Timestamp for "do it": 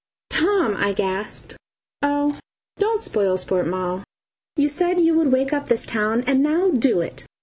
6.71-7.27